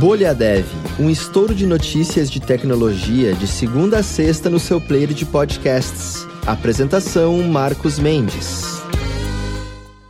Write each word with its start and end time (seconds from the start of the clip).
Bolha 0.00 0.34
Dev, 0.34 0.64
um 0.98 1.10
estouro 1.10 1.54
de 1.54 1.66
notícias 1.66 2.30
de 2.30 2.40
tecnologia 2.40 3.34
de 3.34 3.46
segunda 3.46 3.98
a 3.98 4.02
sexta 4.02 4.48
no 4.48 4.58
seu 4.58 4.80
player 4.80 5.12
de 5.12 5.26
podcasts. 5.26 6.26
Apresentação 6.46 7.42
Marcos 7.42 7.98
Mendes. 7.98 8.80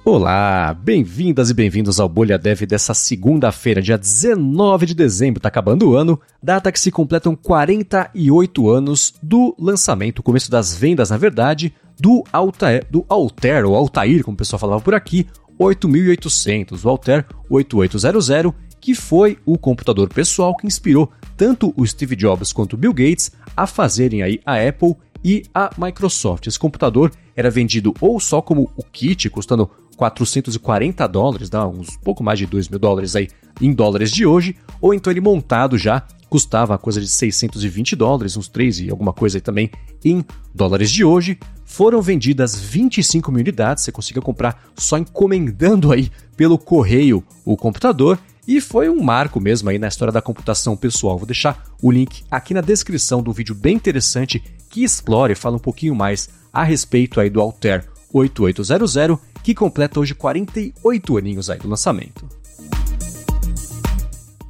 Olá, 0.04 0.72
bem-vindas 0.72 1.50
e 1.50 1.54
bem-vindos 1.54 1.98
ao 1.98 2.08
Bolha 2.08 2.38
Dev 2.38 2.62
dessa 2.62 2.94
segunda-feira, 2.94 3.82
dia 3.82 3.98
19 3.98 4.86
de 4.86 4.94
dezembro, 4.94 5.40
tá 5.40 5.48
acabando 5.48 5.90
o 5.90 5.96
ano, 5.96 6.20
data 6.42 6.70
que 6.70 6.80
se 6.80 6.92
completam 6.92 7.34
48 7.34 8.70
anos 8.70 9.14
do 9.22 9.56
lançamento, 9.58 10.22
começo 10.22 10.50
das 10.50 10.72
vendas, 10.72 11.10
na 11.10 11.16
verdade, 11.16 11.74
do 12.00 12.24
Altair, 12.32 12.86
do 12.88 13.04
Altair, 13.08 13.66
ou 13.66 13.74
Altair, 13.74 14.22
como 14.24 14.34
o 14.34 14.38
pessoal 14.38 14.58
falava 14.58 14.80
por 14.80 14.94
aqui, 14.94 15.26
8800, 15.60 16.84
o 16.84 16.88
Altair 16.88 17.26
8800, 17.50 18.52
que 18.80 18.94
foi 18.94 19.38
o 19.44 19.58
computador 19.58 20.08
pessoal 20.08 20.56
que 20.56 20.66
inspirou 20.66 21.12
tanto 21.36 21.74
o 21.76 21.86
Steve 21.86 22.16
Jobs 22.16 22.50
quanto 22.50 22.72
o 22.72 22.76
Bill 22.78 22.94
Gates 22.94 23.30
a 23.54 23.66
fazerem 23.66 24.22
aí 24.22 24.40
a 24.44 24.56
Apple 24.56 24.96
e 25.22 25.42
a 25.54 25.70
Microsoft. 25.76 26.46
Esse 26.46 26.58
computador 26.58 27.12
era 27.36 27.50
vendido 27.50 27.92
ou 28.00 28.18
só 28.18 28.40
como 28.40 28.70
o 28.74 28.82
kit, 28.82 29.28
custando 29.28 29.70
440 29.98 31.06
dólares, 31.06 31.50
dá 31.50 31.68
uns 31.68 31.94
pouco 31.98 32.24
mais 32.24 32.38
de 32.38 32.46
2 32.46 32.70
mil 32.70 32.78
dólares 32.78 33.14
aí 33.14 33.28
em 33.60 33.70
dólares 33.70 34.10
de 34.10 34.24
hoje, 34.24 34.56
ou 34.80 34.94
então 34.94 35.12
ele 35.12 35.20
montado 35.20 35.76
já 35.76 36.06
custava 36.30 36.78
coisa 36.78 37.00
de 37.00 37.08
620 37.08 37.96
dólares, 37.96 38.36
uns 38.36 38.48
3 38.48 38.80
e 38.80 38.90
alguma 38.90 39.12
coisa 39.12 39.36
aí 39.36 39.42
também 39.42 39.70
em 40.02 40.24
dólares 40.54 40.90
de 40.90 41.04
hoje. 41.04 41.38
Foram 41.70 42.02
vendidas 42.02 42.58
25 42.58 43.30
mil 43.30 43.42
unidades, 43.42 43.84
você 43.84 43.92
conseguia 43.92 44.20
comprar 44.20 44.60
só 44.76 44.98
encomendando 44.98 45.92
aí 45.92 46.10
pelo 46.36 46.58
correio 46.58 47.22
o 47.44 47.56
computador 47.56 48.18
e 48.46 48.60
foi 48.60 48.88
um 48.88 49.00
marco 49.00 49.40
mesmo 49.40 49.70
aí 49.70 49.78
na 49.78 49.86
história 49.86 50.10
da 50.10 50.20
computação 50.20 50.76
pessoal. 50.76 51.16
Vou 51.16 51.28
deixar 51.28 51.64
o 51.80 51.88
link 51.88 52.24
aqui 52.28 52.52
na 52.52 52.60
descrição 52.60 53.22
do 53.22 53.32
vídeo 53.32 53.54
bem 53.54 53.76
interessante 53.76 54.42
que 54.68 54.82
explora 54.82 55.32
e 55.32 55.36
fala 55.36 55.56
um 55.56 55.60
pouquinho 55.60 55.94
mais 55.94 56.28
a 56.52 56.64
respeito 56.64 57.20
aí 57.20 57.30
do 57.30 57.40
Altair 57.40 57.86
8800, 58.12 59.18
que 59.44 59.54
completa 59.54 60.00
hoje 60.00 60.12
48 60.12 61.16
aninhos 61.16 61.48
aí 61.48 61.60
do 61.60 61.68
lançamento. 61.68 62.28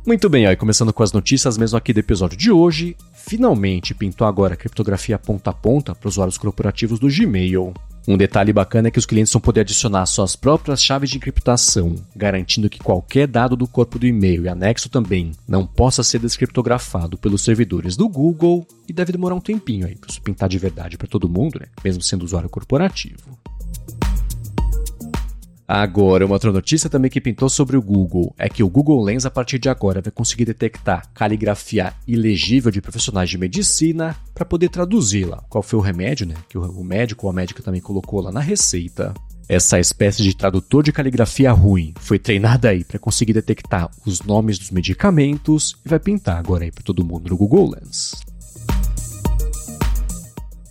Muito 0.06 0.30
bem, 0.30 0.46
aí 0.46 0.56
começando 0.56 0.92
com 0.92 1.02
as 1.02 1.12
notícias 1.12 1.58
mesmo 1.58 1.76
aqui 1.76 1.92
do 1.92 2.00
episódio 2.00 2.36
de 2.36 2.50
hoje, 2.50 2.96
finalmente 3.26 3.94
pintou 3.94 4.26
agora 4.26 4.56
criptografia 4.56 5.18
ponta 5.18 5.50
a 5.50 5.52
ponta 5.52 5.94
para 5.94 6.08
usuários 6.08 6.38
corporativos 6.38 6.98
do 6.98 7.08
Gmail. 7.08 7.72
Um 8.08 8.16
detalhe 8.16 8.52
bacana 8.52 8.88
é 8.88 8.90
que 8.90 8.98
os 8.98 9.06
clientes 9.06 9.32
vão 9.32 9.40
poder 9.40 9.60
adicionar 9.60 10.06
suas 10.06 10.34
próprias 10.34 10.82
chaves 10.82 11.10
de 11.10 11.18
encriptação, 11.18 11.94
garantindo 12.16 12.70
que 12.70 12.78
qualquer 12.78 13.28
dado 13.28 13.54
do 13.54 13.68
corpo 13.68 13.98
do 13.98 14.06
e-mail 14.06 14.44
e 14.44 14.48
anexo 14.48 14.88
também 14.88 15.32
não 15.46 15.66
possa 15.66 16.02
ser 16.02 16.18
descriptografado 16.18 17.18
pelos 17.18 17.42
servidores 17.42 17.96
do 17.96 18.08
Google 18.08 18.66
e 18.88 18.92
deve 18.92 19.12
demorar 19.12 19.34
um 19.34 19.40
tempinho 19.40 19.86
aí 19.86 19.96
para 19.96 20.10
isso 20.10 20.22
pintar 20.22 20.48
de 20.48 20.58
verdade 20.58 20.96
para 20.96 21.06
todo 21.06 21.28
mundo, 21.28 21.60
né? 21.60 21.66
mesmo 21.84 22.02
sendo 22.02 22.24
usuário 22.24 22.48
corporativo. 22.48 23.38
Agora, 25.72 26.26
uma 26.26 26.34
outra 26.34 26.50
notícia 26.50 26.90
também 26.90 27.08
que 27.08 27.20
pintou 27.20 27.48
sobre 27.48 27.76
o 27.76 27.80
Google 27.80 28.34
é 28.36 28.48
que 28.48 28.60
o 28.60 28.68
Google 28.68 29.04
Lens, 29.04 29.24
a 29.24 29.30
partir 29.30 29.56
de 29.56 29.68
agora, 29.68 30.00
vai 30.00 30.10
conseguir 30.10 30.44
detectar 30.44 31.08
caligrafia 31.14 31.92
ilegível 32.08 32.72
de 32.72 32.82
profissionais 32.82 33.30
de 33.30 33.38
medicina 33.38 34.16
para 34.34 34.44
poder 34.44 34.68
traduzi-la. 34.68 35.44
Qual 35.48 35.62
foi 35.62 35.78
o 35.78 35.82
remédio, 35.82 36.26
né? 36.26 36.34
Que 36.48 36.58
o 36.58 36.82
médico 36.82 37.26
ou 37.26 37.30
a 37.30 37.32
médica 37.32 37.62
também 37.62 37.80
colocou 37.80 38.20
lá 38.20 38.32
na 38.32 38.40
receita. 38.40 39.14
Essa 39.48 39.78
espécie 39.78 40.24
de 40.24 40.36
tradutor 40.36 40.82
de 40.82 40.90
caligrafia 40.90 41.52
ruim 41.52 41.94
foi 42.00 42.18
treinada 42.18 42.70
aí 42.70 42.82
para 42.82 42.98
conseguir 42.98 43.34
detectar 43.34 43.88
os 44.04 44.22
nomes 44.22 44.58
dos 44.58 44.72
medicamentos 44.72 45.76
e 45.86 45.88
vai 45.88 46.00
pintar 46.00 46.36
agora 46.36 46.64
aí 46.64 46.72
para 46.72 46.82
todo 46.82 47.04
mundo 47.04 47.30
no 47.30 47.36
Google 47.36 47.70
Lens. 47.76 48.16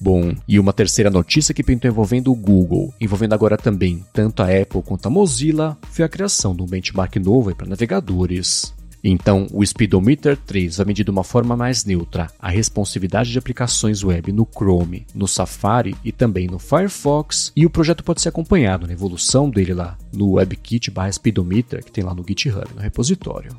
Bom, 0.01 0.33
e 0.47 0.59
uma 0.59 0.71
terceira 0.71 1.09
notícia 1.09 1.53
que 1.53 1.63
pintou 1.63 1.91
envolvendo 1.91 2.31
o 2.31 2.35
Google, 2.35 2.93
envolvendo 3.01 3.33
agora 3.33 3.57
também 3.57 4.03
tanto 4.13 4.41
a 4.41 4.45
Apple 4.45 4.81
quanto 4.81 5.07
a 5.07 5.09
Mozilla, 5.09 5.77
foi 5.91 6.05
a 6.05 6.09
criação 6.09 6.55
de 6.55 6.63
um 6.63 6.65
benchmark 6.65 7.17
novo 7.17 7.53
para 7.53 7.67
navegadores. 7.67 8.73
Então, 9.03 9.47
o 9.53 9.65
Speedometer 9.65 10.37
3 10.37 10.77
vai 10.77 10.85
medir 10.85 11.05
de 11.05 11.11
uma 11.11 11.23
forma 11.23 11.55
mais 11.55 11.85
neutra 11.85 12.27
a 12.39 12.49
responsividade 12.49 13.31
de 13.31 13.37
aplicações 13.37 14.03
web 14.03 14.31
no 14.31 14.45
Chrome, 14.45 15.05
no 15.15 15.27
Safari 15.27 15.95
e 16.03 16.11
também 16.11 16.47
no 16.47 16.59
Firefox, 16.59 17.51
e 17.55 17.65
o 17.65 17.69
projeto 17.69 18.03
pode 18.03 18.21
ser 18.21 18.29
acompanhado 18.29 18.87
na 18.87 18.93
evolução 18.93 19.49
dele 19.49 19.73
lá 19.73 19.97
no 20.13 20.33
WebKit/Speedometer, 20.33 21.83
que 21.83 21.91
tem 21.91 22.03
lá 22.03 22.13
no 22.13 22.25
GitHub, 22.27 22.67
no 22.75 22.81
repositório. 22.81 23.55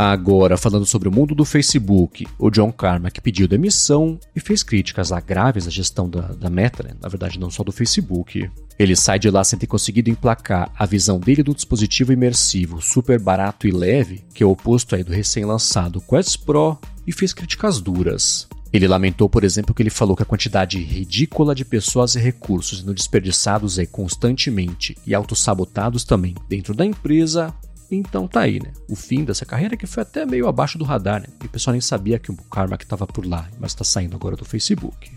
Agora, 0.00 0.56
falando 0.56 0.86
sobre 0.86 1.08
o 1.08 1.12
mundo 1.12 1.34
do 1.34 1.44
Facebook, 1.44 2.24
o 2.38 2.50
John 2.50 2.70
Carmack 2.70 3.20
pediu 3.20 3.48
demissão 3.48 4.16
e 4.32 4.38
fez 4.38 4.62
críticas 4.62 5.10
graves 5.26 5.66
à 5.66 5.70
gestão 5.70 6.08
da, 6.08 6.20
da 6.20 6.48
Meta, 6.48 6.84
né? 6.84 6.90
na 7.02 7.08
verdade 7.08 7.40
não 7.40 7.50
só 7.50 7.64
do 7.64 7.72
Facebook. 7.72 8.48
Ele 8.78 8.94
sai 8.94 9.18
de 9.18 9.28
lá 9.28 9.42
sem 9.42 9.58
ter 9.58 9.66
conseguido 9.66 10.08
emplacar 10.08 10.70
a 10.78 10.86
visão 10.86 11.18
dele 11.18 11.42
do 11.42 11.52
dispositivo 11.52 12.12
imersivo 12.12 12.80
super 12.80 13.18
barato 13.18 13.66
e 13.66 13.72
leve, 13.72 14.24
que 14.32 14.44
é 14.44 14.46
o 14.46 14.50
oposto 14.50 14.94
aí 14.94 15.02
do 15.02 15.12
recém-lançado 15.12 16.00
Quest 16.00 16.44
Pro, 16.44 16.78
e 17.04 17.10
fez 17.10 17.32
críticas 17.32 17.80
duras. 17.80 18.46
Ele 18.72 18.86
lamentou, 18.86 19.28
por 19.28 19.42
exemplo, 19.42 19.74
que 19.74 19.82
ele 19.82 19.90
falou 19.90 20.14
que 20.14 20.22
a 20.22 20.26
quantidade 20.26 20.78
ridícula 20.78 21.56
de 21.56 21.64
pessoas 21.64 22.14
e 22.14 22.20
recursos 22.20 22.78
sendo 22.78 22.94
desperdiçados 22.94 23.78
constantemente 23.90 24.96
e 25.04 25.12
autossabotados 25.12 26.04
também 26.04 26.36
dentro 26.48 26.72
da 26.72 26.84
empresa 26.84 27.52
então 27.90 28.28
tá 28.28 28.40
aí, 28.40 28.60
né? 28.60 28.72
O 28.88 28.94
fim 28.94 29.24
dessa 29.24 29.46
carreira 29.46 29.76
que 29.76 29.86
foi 29.86 30.02
até 30.02 30.26
meio 30.26 30.46
abaixo 30.46 30.76
do 30.76 30.84
radar, 30.84 31.20
né? 31.20 31.28
E 31.42 31.46
o 31.46 31.48
pessoal 31.48 31.72
nem 31.72 31.80
sabia 31.80 32.18
que 32.18 32.30
o 32.30 32.36
Karma 32.36 32.76
estava 32.80 33.06
por 33.06 33.26
lá, 33.26 33.48
mas 33.58 33.72
está 33.72 33.84
saindo 33.84 34.14
agora 34.14 34.36
do 34.36 34.44
Facebook. 34.44 35.10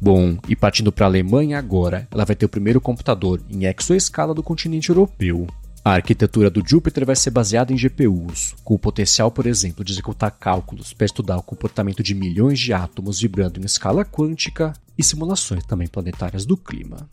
Bom, 0.00 0.38
e 0.48 0.54
partindo 0.54 0.92
para 0.92 1.06
a 1.06 1.08
Alemanha 1.08 1.58
agora, 1.58 2.06
ela 2.10 2.24
vai 2.24 2.36
ter 2.36 2.46
o 2.46 2.48
primeiro 2.48 2.80
computador 2.80 3.40
em 3.50 3.64
exoescala 3.64 4.32
do 4.32 4.42
continente 4.42 4.90
europeu. 4.90 5.46
A 5.84 5.92
arquitetura 5.92 6.50
do 6.50 6.62
Jupyter 6.64 7.06
vai 7.06 7.16
ser 7.16 7.30
baseada 7.30 7.72
em 7.72 7.76
GPUs, 7.76 8.54
com 8.62 8.74
o 8.74 8.78
potencial, 8.78 9.30
por 9.30 9.46
exemplo, 9.46 9.84
de 9.84 9.92
executar 9.92 10.30
cálculos 10.30 10.92
para 10.92 11.06
estudar 11.06 11.36
o 11.38 11.42
comportamento 11.42 12.02
de 12.02 12.14
milhões 12.14 12.60
de 12.60 12.72
átomos 12.72 13.20
vibrando 13.20 13.58
em 13.58 13.64
escala 13.64 14.04
quântica 14.04 14.72
e 14.96 15.02
simulações 15.02 15.64
também 15.64 15.88
planetárias 15.88 16.44
do 16.44 16.56
clima. 16.56 17.08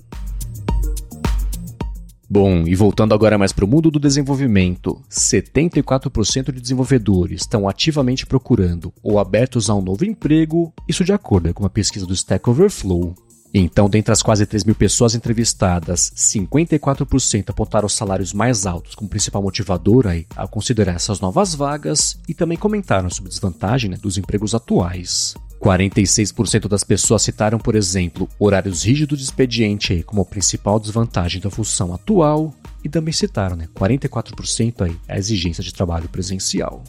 Bom, 2.29 2.67
e 2.67 2.75
voltando 2.75 3.13
agora 3.13 3.37
mais 3.37 3.51
para 3.51 3.65
o 3.65 3.67
mundo 3.67 3.91
do 3.91 3.99
desenvolvimento, 3.99 4.99
74% 5.09 6.51
de 6.51 6.59
desenvolvedores 6.59 7.41
estão 7.41 7.69
ativamente 7.69 8.25
procurando 8.25 8.91
ou 9.03 9.19
abertos 9.19 9.69
a 9.69 9.75
um 9.75 9.81
novo 9.81 10.03
emprego, 10.05 10.73
isso 10.87 11.03
de 11.03 11.13
acordo 11.13 11.53
com 11.53 11.63
uma 11.63 11.69
pesquisa 11.69 12.05
do 12.05 12.13
Stack 12.13 12.49
Overflow. 12.49 13.13
Então, 13.57 13.89
dentre 13.89 14.11
as 14.11 14.21
quase 14.21 14.45
3 14.45 14.65
mil 14.65 14.75
pessoas 14.75 15.15
entrevistadas, 15.15 16.11
54% 16.13 17.51
apontaram 17.51 17.85
os 17.85 17.93
salários 17.93 18.33
mais 18.33 18.65
altos 18.65 18.95
como 18.95 19.09
principal 19.09 19.41
motivador 19.41 20.07
aí, 20.07 20.25
a 20.35 20.45
considerar 20.45 20.95
essas 20.95 21.21
novas 21.21 21.55
vagas 21.55 22.19
e 22.27 22.33
também 22.33 22.57
comentaram 22.57 23.09
sobre 23.09 23.29
a 23.29 23.31
desvantagem 23.31 23.89
né, 23.89 23.97
dos 23.97 24.17
empregos 24.17 24.53
atuais. 24.53 25.35
46% 25.65 26.67
das 26.67 26.83
pessoas 26.83 27.23
citaram, 27.23 27.57
por 27.57 27.73
exemplo, 27.73 28.29
horários 28.37 28.83
rígidos 28.83 29.17
de 29.17 29.25
expediente 29.25 30.03
como 30.03 30.23
principal 30.23 30.79
desvantagem 30.79 31.41
da 31.41 31.49
função 31.49 31.91
atual 31.91 32.53
e 32.83 32.89
também 32.89 33.11
citaram, 33.11 33.55
né, 33.55 33.67
44% 33.73 34.83
aí, 34.83 34.95
a 35.07 35.17
exigência 35.17 35.63
de 35.63 35.73
trabalho 35.73 36.07
presencial. 36.07 36.83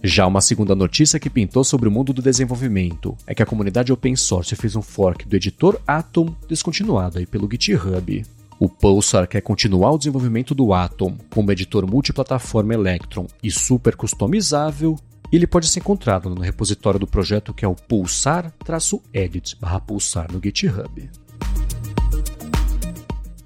Já 0.00 0.28
uma 0.28 0.40
segunda 0.40 0.76
notícia 0.76 1.18
que 1.18 1.28
pintou 1.28 1.64
sobre 1.64 1.88
o 1.88 1.90
mundo 1.90 2.12
do 2.12 2.22
desenvolvimento 2.22 3.16
é 3.26 3.34
que 3.34 3.42
a 3.42 3.46
comunidade 3.46 3.92
open 3.92 4.14
source 4.14 4.54
fez 4.54 4.76
um 4.76 4.82
fork 4.82 5.26
do 5.26 5.34
editor 5.34 5.80
Atom 5.84 6.28
descontinuado 6.48 7.18
aí 7.18 7.26
pelo 7.26 7.48
GitHub. 7.50 8.24
O 8.60 8.68
Pulsar 8.68 9.26
quer 9.26 9.40
continuar 9.40 9.90
o 9.90 9.98
desenvolvimento 9.98 10.54
do 10.54 10.72
Atom 10.72 11.16
como 11.30 11.50
editor 11.50 11.84
multiplataforma 11.84 12.74
Electron 12.74 13.26
e 13.42 13.50
super 13.50 13.96
customizável 13.96 14.96
e 15.30 15.36
ele 15.36 15.46
pode 15.46 15.68
ser 15.68 15.80
encontrado 15.80 16.30
no 16.30 16.40
repositório 16.40 17.00
do 17.00 17.06
projeto 17.06 17.54
que 17.54 17.64
é 17.64 17.68
o 17.68 17.74
pulsar-edit/pulsar 17.74 20.32
no 20.32 20.40
GitHub. 20.42 21.10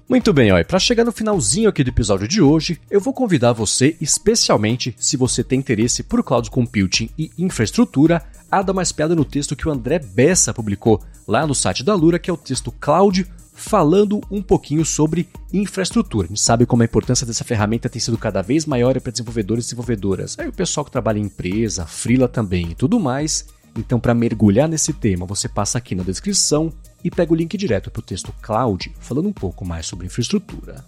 Muito 0.07 0.33
bem, 0.33 0.51
olha, 0.51 0.65
para 0.65 0.79
chegar 0.79 1.03
no 1.03 1.11
finalzinho 1.11 1.69
aqui 1.69 1.83
do 1.83 1.89
episódio 1.89 2.27
de 2.27 2.41
hoje, 2.41 2.79
eu 2.91 3.01
vou 3.01 3.13
convidar 3.13 3.53
você, 3.53 3.97
especialmente 3.99 4.95
se 4.99 5.17
você 5.17 5.43
tem 5.43 5.57
interesse 5.59 6.03
por 6.03 6.23
cloud 6.23 6.51
computing 6.51 7.09
e 7.17 7.31
infraestrutura, 7.37 8.23
a 8.51 8.61
dar 8.61 8.73
uma 8.73 8.83
espiada 8.83 9.15
no 9.15 9.25
texto 9.25 9.55
que 9.55 9.67
o 9.67 9.71
André 9.71 9.97
Bessa 9.97 10.53
publicou 10.53 11.01
lá 11.27 11.47
no 11.47 11.55
site 11.55 11.83
da 11.83 11.95
Lura, 11.95 12.19
que 12.19 12.29
é 12.29 12.33
o 12.33 12.37
texto 12.37 12.71
Cloud 12.71 13.25
falando 13.53 14.21
um 14.29 14.41
pouquinho 14.41 14.85
sobre 14.85 15.27
infraestrutura. 15.51 16.25
A 16.25 16.29
gente 16.29 16.41
sabe 16.41 16.65
como 16.65 16.81
a 16.81 16.85
importância 16.85 17.25
dessa 17.25 17.43
ferramenta 17.43 17.89
tem 17.89 17.99
sido 17.99 18.17
cada 18.17 18.41
vez 18.41 18.65
maior 18.65 18.99
para 18.99 19.11
desenvolvedores 19.11 19.65
e 19.65 19.67
desenvolvedoras. 19.67 20.37
Aí 20.39 20.47
o 20.47 20.53
pessoal 20.53 20.83
que 20.85 20.91
trabalha 20.91 21.19
em 21.19 21.23
empresa, 21.23 21.85
freela 21.85 22.27
também 22.27 22.71
e 22.71 22.75
tudo 22.75 22.99
mais. 22.99 23.45
Então, 23.75 23.99
para 23.99 24.13
mergulhar 24.13 24.69
nesse 24.69 24.93
tema, 24.93 25.25
você 25.25 25.49
passa 25.49 25.77
aqui 25.77 25.95
na 25.95 26.03
descrição 26.03 26.71
e 27.03 27.09
pega 27.09 27.33
o 27.33 27.35
link 27.35 27.57
direto 27.57 27.89
para 27.89 27.99
o 27.99 28.03
texto 28.03 28.33
Cloud, 28.41 28.91
falando 28.99 29.27
um 29.27 29.33
pouco 29.33 29.65
mais 29.65 29.85
sobre 29.85 30.05
infraestrutura. 30.05 30.85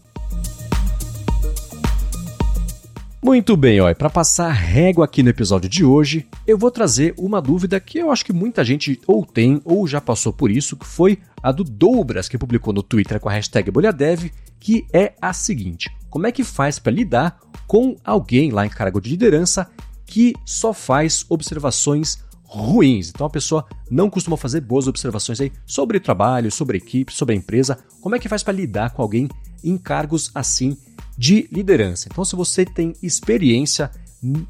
Muito 3.26 3.58
bem, 3.58 3.82
ó, 3.82 3.92
para 3.92 4.08
passar 4.08 4.52
régua 4.52 5.04
aqui 5.04 5.24
no 5.24 5.32
episódio 5.32 5.68
de 5.68 5.84
hoje, 5.84 6.28
eu 6.46 6.60
vou 6.60 6.70
trazer 6.70 7.12
uma 7.18 7.42
dúvida 7.42 7.80
que 7.80 7.98
eu 7.98 8.12
acho 8.12 8.24
que 8.24 8.32
muita 8.32 8.64
gente 8.64 9.02
ou 9.08 9.26
tem 9.26 9.60
ou 9.66 9.88
já 9.88 10.00
passou 10.00 10.32
por 10.32 10.52
isso, 10.52 10.78
que 10.78 10.86
foi 10.86 11.18
a 11.42 11.52
do 11.52 11.64
Doubras, 11.64 12.30
que 12.30 12.38
publicou 12.38 12.72
no 12.72 12.84
Twitter 12.84 13.20
com 13.20 13.28
a 13.28 13.32
hashtag 13.32 13.72
BolhaDev, 13.72 14.32
que 14.60 14.86
é 14.94 15.16
a 15.20 15.34
seguinte: 15.34 15.90
como 16.08 16.28
é 16.28 16.32
que 16.32 16.44
faz 16.44 16.78
para 16.78 16.92
lidar 16.92 17.40
com 17.66 17.96
alguém 18.04 18.52
lá 18.52 18.64
em 18.64 18.70
cargo 18.70 19.02
de 19.02 19.10
liderança 19.10 19.72
que 20.06 20.36
só 20.46 20.72
faz 20.72 21.26
observações 21.28 22.24
ruins. 22.44 23.10
Então 23.10 23.26
a 23.26 23.30
pessoa 23.30 23.66
não 23.90 24.08
costuma 24.08 24.38
fazer 24.38 24.62
boas 24.62 24.88
observações 24.88 25.42
aí 25.42 25.52
sobre 25.66 26.00
trabalho, 26.00 26.52
sobre 26.52 26.78
equipe, 26.78 27.12
sobre 27.12 27.34
a 27.34 27.38
empresa. 27.38 27.80
Como 28.02 28.16
é 28.16 28.20
que 28.20 28.30
faz 28.30 28.44
para 28.44 28.54
lidar 28.54 28.92
com 28.92 29.02
alguém 29.02 29.28
em 29.66 29.78
cargos 29.78 30.32
assim 30.34 30.78
de 31.18 31.48
liderança? 31.52 32.08
Então 32.12 32.24
se 32.24 32.36
você 32.36 32.66
tem 32.66 32.94
experiência 33.02 33.92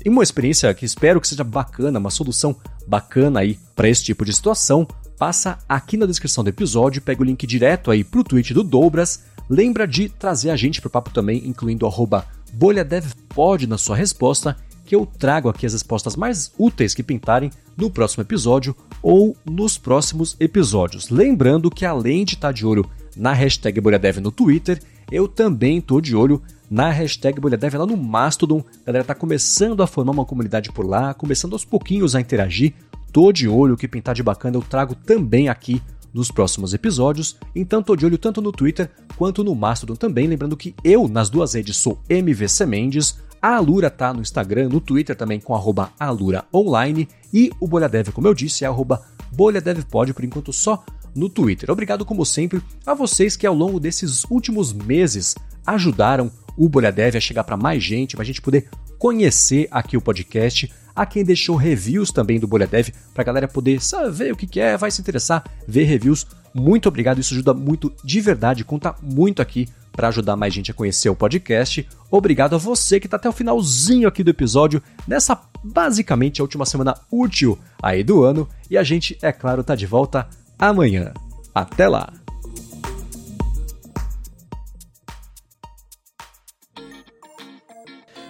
uma 0.05 0.23
experiência 0.23 0.73
que 0.73 0.85
espero 0.85 1.19
que 1.19 1.27
seja 1.27 1.43
bacana, 1.43 1.99
uma 1.99 2.09
solução 2.09 2.55
bacana 2.87 3.41
aí 3.41 3.59
para 3.75 3.89
esse 3.89 4.03
tipo 4.03 4.23
de 4.23 4.31
situação, 4.31 4.87
passa 5.17 5.57
aqui 5.67 5.97
na 5.97 6.05
descrição 6.05 6.43
do 6.43 6.49
episódio, 6.49 7.01
pega 7.01 7.21
o 7.21 7.25
link 7.25 7.45
direto 7.45 7.91
aí 7.91 8.03
pro 8.03 8.23
tweet 8.23 8.53
do 8.53 8.63
Dobras. 8.63 9.23
Lembra 9.49 9.87
de 9.87 10.07
trazer 10.07 10.49
a 10.49 10.55
gente 10.55 10.79
pro 10.79 10.89
papo 10.89 11.11
também, 11.11 11.45
incluindo 11.45 11.85
arroba 11.85 12.25
bolhadevpod 12.53 13.67
na 13.67 13.77
sua 13.77 13.95
resposta 13.95 14.55
que 14.85 14.95
eu 14.95 15.05
trago 15.05 15.49
aqui 15.49 15.65
as 15.65 15.73
respostas 15.73 16.15
mais 16.15 16.51
úteis 16.57 16.93
que 16.93 17.03
pintarem 17.03 17.51
no 17.75 17.89
próximo 17.89 18.21
episódio 18.21 18.75
ou 19.01 19.35
nos 19.43 19.77
próximos 19.77 20.37
episódios. 20.39 21.09
Lembrando 21.09 21.71
que 21.71 21.85
além 21.85 22.23
de 22.23 22.35
estar 22.35 22.51
de 22.51 22.65
olho 22.65 22.85
na 23.17 23.33
hashtag 23.33 23.81
BolhaDev 23.81 24.19
no 24.19 24.31
Twitter, 24.31 24.79
eu 25.11 25.27
também 25.27 25.77
estou 25.77 26.01
de 26.01 26.15
olho 26.15 26.41
na 26.69 26.89
hashtag 26.89 27.39
BolhaDev 27.39 27.77
lá 27.77 27.85
no 27.85 27.97
Mastodon. 27.97 28.63
A 28.83 28.87
galera 28.87 29.03
está 29.03 29.15
começando 29.15 29.83
a 29.83 29.87
formar 29.87 30.11
uma 30.11 30.25
comunidade 30.25 30.71
por 30.71 30.85
lá, 30.85 31.13
começando 31.13 31.53
aos 31.53 31.65
pouquinhos 31.65 32.15
a 32.15 32.21
interagir. 32.21 32.73
Tô 33.11 33.31
de 33.31 33.47
olho, 33.47 33.75
o 33.75 33.77
que 33.77 33.87
pintar 33.87 34.15
de 34.15 34.23
bacana 34.23 34.57
eu 34.57 34.61
trago 34.61 34.95
também 34.95 35.47
aqui 35.47 35.81
nos 36.13 36.31
próximos 36.31 36.73
episódios. 36.73 37.37
Então 37.55 37.83
tô 37.83 37.95
de 37.95 38.05
olho 38.05 38.17
tanto 38.17 38.41
no 38.41 38.51
Twitter 38.51 38.89
quanto 39.15 39.43
no 39.43 39.55
Mastodon 39.55 39.95
também. 39.95 40.27
Lembrando 40.27 40.57
que 40.57 40.75
eu, 40.83 41.07
nas 41.07 41.29
duas 41.29 41.53
redes, 41.53 41.77
sou 41.77 41.99
MVC 42.09 42.65
Mendes. 42.65 43.19
A 43.41 43.57
Alura 43.57 43.89
tá 43.89 44.13
no 44.13 44.21
Instagram, 44.21 44.69
no 44.69 44.81
Twitter 44.81 45.15
também 45.15 45.39
com 45.39 45.53
arroba 45.53 45.91
aluraonline 45.99 47.07
e 47.31 47.51
o 47.59 47.67
BolhaDev, 47.67 48.11
como 48.11 48.27
eu 48.27 48.33
disse, 48.33 48.63
é 48.63 48.67
arroba 48.67 49.03
bolhadevpod, 49.31 50.13
por 50.13 50.23
enquanto 50.23 50.51
só 50.51 50.83
no 51.15 51.29
Twitter. 51.29 51.71
Obrigado, 51.71 52.05
como 52.05 52.25
sempre, 52.25 52.61
a 52.85 52.93
vocês 52.93 53.35
que 53.35 53.47
ao 53.47 53.55
longo 53.55 53.79
desses 53.79 54.25
últimos 54.29 54.73
meses 54.73 55.35
ajudaram 55.65 56.29
o 56.57 56.69
BolhaDev 56.69 57.17
a 57.17 57.21
chegar 57.21 57.43
para 57.43 57.57
mais 57.57 57.83
gente, 57.83 58.15
para 58.15 58.23
a 58.23 58.25
gente 58.25 58.41
poder 58.41 58.69
conhecer 58.99 59.67
aqui 59.71 59.97
o 59.97 60.01
podcast, 60.01 60.71
a 60.95 61.05
quem 61.05 61.23
deixou 61.23 61.55
reviews 61.55 62.11
também 62.11 62.39
do 62.39 62.47
BolhaDev, 62.47 62.93
para 63.13 63.21
a 63.21 63.25
galera 63.25 63.47
poder 63.47 63.81
saber 63.81 64.31
o 64.31 64.35
que, 64.35 64.47
que 64.47 64.59
é, 64.59 64.77
vai 64.77 64.89
se 64.89 65.01
interessar, 65.01 65.43
ver 65.67 65.83
reviews. 65.83 66.25
Muito 66.53 66.87
obrigado, 66.87 67.19
isso 67.19 67.33
ajuda 67.33 67.53
muito 67.53 67.91
de 68.03 68.21
verdade, 68.21 68.63
conta 68.63 68.95
muito 69.01 69.41
aqui 69.41 69.67
para 69.91 70.09
ajudar 70.09 70.35
mais 70.35 70.53
gente 70.53 70.71
a 70.71 70.73
conhecer 70.73 71.09
o 71.09 71.15
podcast. 71.15 71.87
Obrigado 72.11 72.55
a 72.55 72.57
você 72.57 72.99
que 72.99 73.07
está 73.07 73.17
até 73.17 73.27
o 73.27 73.33
finalzinho 73.33 74.07
aqui 74.07 74.23
do 74.23 74.29
episódio, 74.29 74.81
nessa 75.07 75.41
basicamente 75.63 76.41
a 76.41 76.43
última 76.43 76.65
semana 76.65 76.95
útil 77.11 77.57
aí 77.81 78.03
do 78.03 78.23
ano. 78.23 78.47
E 78.69 78.77
a 78.77 78.83
gente, 78.83 79.17
é 79.21 79.31
claro, 79.31 79.63
tá 79.63 79.75
de 79.75 79.85
volta 79.85 80.27
amanhã. 80.59 81.13
Até 81.53 81.87
lá! 81.87 82.11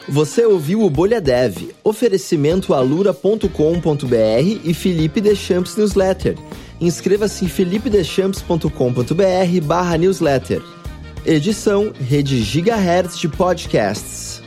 Você 0.07 0.45
ouviu 0.45 0.83
o 0.83 0.89
Bolha 0.89 1.19
Dev, 1.19 1.72
oferecimento 1.83 2.75
alura.com.br 2.75 3.50
e 4.63 4.74
Felipe 4.74 5.19
Deschamps 5.19 5.75
Newsletter. 5.75 6.38
Inscreva-se 6.80 7.45
em 7.45 7.48
felipedeschamps.com.br 7.48 9.62
barra 9.63 9.98
newsletter. 9.98 10.62
Edição 11.25 11.92
Rede 12.00 12.44
Gigahertz 12.44 13.18
de 13.18 13.28
Podcasts. 13.28 14.44